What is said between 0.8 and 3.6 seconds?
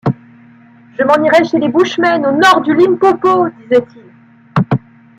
Je m’en irai chez les Bushmen, au nord du Limpopo!